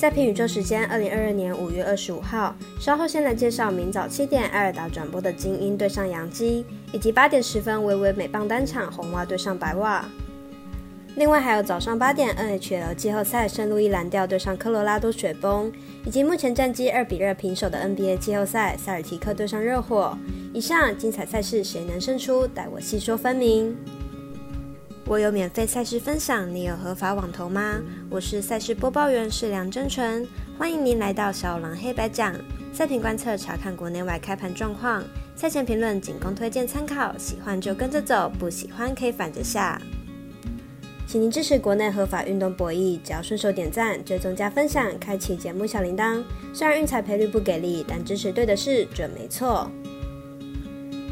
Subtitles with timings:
[0.00, 2.56] 赛评宇宙时间，二零二二年五月二十五号。
[2.80, 10.02] 稍后先来介绍明早七点艾尔达转播的精英对上洋基，以及八点十分微微美棒单场红袜对上白袜。
[11.16, 15.70] 另外还有早上八点 NHL 季后赛圣路易蓝调对上科罗拉多雪崩，
[16.06, 20.16] 以及目前战绩二比二平手的 NBA 季后赛塞尔提克对上热火。
[20.54, 22.46] 以上精彩赛事谁能胜出？
[22.46, 23.76] 待我细说分明。
[25.06, 27.80] 我有免费赛事分享，你有合法网投吗？
[28.08, 30.26] 我是赛事播报员是梁真纯，
[30.56, 32.34] 欢迎您来到小狼黑白讲
[32.72, 35.02] 赛评观测，查看国内外开盘状况，
[35.34, 39.80] 赛前评论仅供推荐参考，喜欢就跟着走，不喜欢可以反着下。
[41.08, 46.22] 请您支持国内合法运动博弈，只要顺手点赞、追踪加分享，开启节目小铃铛。
[46.54, 49.68] 虽然运彩赔率不给力，但支持对的事准没错。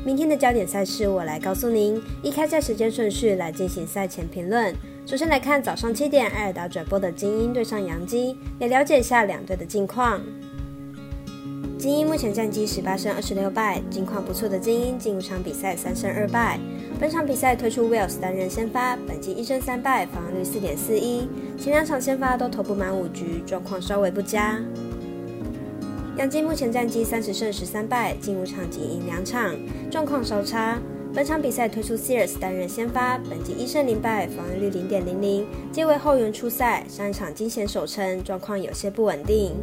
[0.09, 2.03] 明天的焦点赛事，我来告诉您。
[2.23, 4.75] 依开赛时间顺序来进行赛前评论。
[5.05, 10.19] 首先来看早上七点，艾尔达转播的精英对上杨基，也了解一下两队的近况。
[11.79, 16.59] 精英目前战绩十八胜二十六败，近况不错的精英进入场比赛三胜二败。
[16.99, 21.29] 本场比赛推出 Wells 担任先发，本季一胜三败，防御率四点四一。
[21.59, 24.59] 前两场先发都投不满五局，状况稍微不佳。
[26.19, 29.55] 杨基目前战绩三十胜十三败，进入场仅赢两场，
[29.89, 30.77] 状况稍差。
[31.15, 36.85] 本场比赛推出 Sears 担任先发，本季一胜零败，防御率零点零零，皆为后援出赛。
[36.89, 39.55] 上一场惊险守城，状况有些不稳定。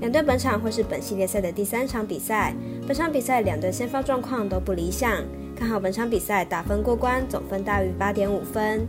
[0.00, 2.54] 两队本场会是本系列赛的第三场比赛，
[2.86, 5.24] 本场比赛两队先发状况都不理想，
[5.56, 8.86] 看好本场比赛打分过关，总分大于八点五分。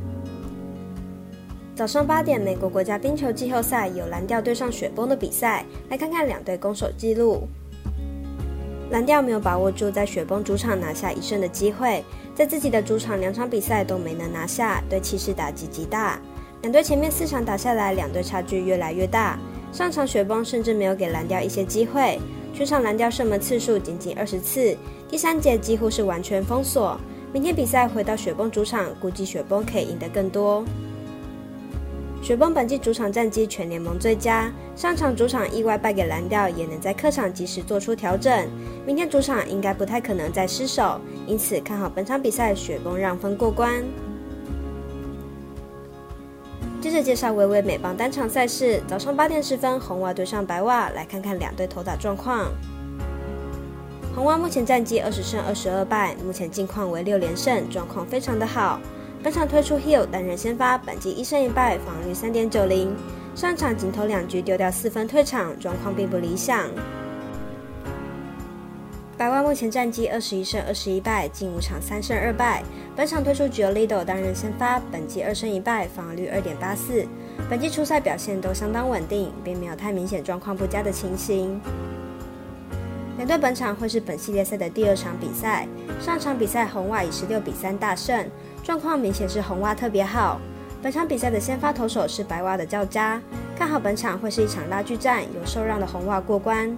[1.73, 7.47] 早上八点，美国国家冰球季后赛有蓝调对上雪崩的比赛，来看看两队攻守记录。
[8.89, 12.03] 蓝调没有把握住在雪崩主场拿下一胜的机会，
[12.35, 16.19] 在自己的主场两场比赛都没能拿下，对气势打击极大。
[16.61, 19.39] 两队前面四场打下来，两队差距越来越大。
[19.71, 22.19] 上场雪崩甚至没有给蓝调一些机会，
[22.53, 24.75] 全场蓝调射门次数仅仅二十次，
[25.09, 26.99] 第三节几乎是完全封锁。
[27.31, 30.65] 明天比赛回到雪崩主场，估计雪崩可以赢得更多。
[32.21, 38.47] 雪崩本季主场战绩全联盟最佳，上场主场意外败给蓝调，也能在客场及时做出调整。
[38.85, 43.83] 明天主场应该不太可能再失手，因此看好本场比赛雪崩让分过关。
[46.79, 52.51] 接着介绍微微美邦单场赛事，早上八点十分，红袜对上白袜，来看看两队投打状况。
[54.15, 58.79] 红袜目前战绩二十胜二十二败，目前近况为六连胜，状况非常的好。
[59.23, 62.95] 本场推出 Hill 担任先发，本季一胜一败，防御率三点九零。
[63.35, 66.67] 上场仅投两局丢掉四分退场，状况并不理想。
[69.17, 72.63] 百万目前战绩二十一胜二十一败，近五场三胜二败。
[72.95, 77.05] 本场推出 Giolito 担任先发，本季二胜一败，防率二点八四。
[77.47, 81.61] 本季初赛表现都相当稳定，并没有太明显状况不佳的情形。
[83.17, 85.67] 两队本场会是本系列赛的第二场比赛。
[85.99, 88.29] 上场比赛红袜以十六比三大胜。
[88.63, 90.39] 状况明显是红袜特别好。
[90.81, 93.21] 本场比赛的先发投手是白袜的较佳，
[93.55, 96.75] 看好本场会是一场拉锯战，有受让的红袜过关。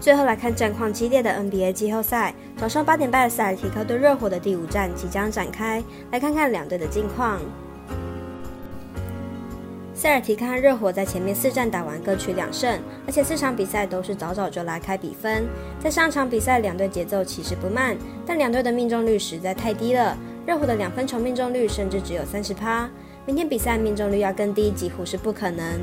[0.00, 7.40] 最后来看战况激烈的 NBA 季后赛，早上八点半，塞尔提克对热火的第五战即将展开，来看看两队的近况。
[9.96, 15.48] 塞尔提克和热火在前面四战打完各取两胜，而且四场比赛都是早早就拉开比分。
[15.80, 17.96] 在上场比赛，两队节奏其实不慢，
[18.26, 20.14] 但两队的命中率实在太低了。
[20.46, 22.86] 热火的两分球命中率甚至只有三十趴，
[23.24, 25.80] 明天比赛命中率要更低几乎是不可能。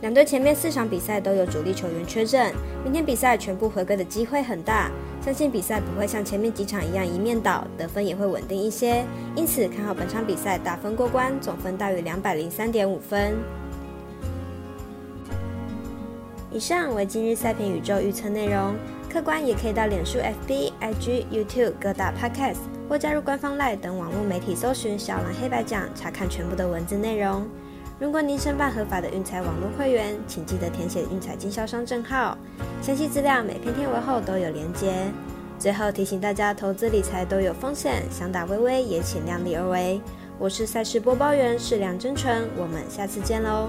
[0.00, 2.54] 两队前面四场比赛都有主力球员缺阵，
[2.84, 4.88] 明天比赛全部回归的机会很大，
[5.20, 9.04] 相信比赛不会像前面几场一样一面倒，得分也会稳定一些，
[9.34, 13.34] 因此看好本场比赛打分过关，总分大于两百零三点五分。
[16.52, 18.76] 以上为今日赛评宇宙预测内容，
[19.12, 27.44] 客观也可以到脸书、FB、IG、YouTube 各大 Podcast 或加入官方 Line 等网络媒体搜寻“小蓝黑白奖”，查看全部的文字内容。
[28.00, 32.38] 如果您申办合法的运彩网络会员，请记得填写运彩经销商证号。
[32.80, 34.92] 详细资料每篇贴文后都有连接。
[35.58, 40.00] 最后提醒大家，投资理财都有风险，想打微微也请量力而为。
[40.38, 43.68] 我是赛事播报员，是梁真纯，我们下次见喽。